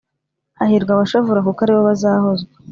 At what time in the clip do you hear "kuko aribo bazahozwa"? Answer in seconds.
1.47-2.55